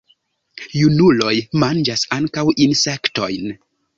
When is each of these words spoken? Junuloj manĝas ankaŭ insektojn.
Junuloj 0.77 1.33
manĝas 1.65 2.05
ankaŭ 2.19 2.47
insektojn. 2.67 3.55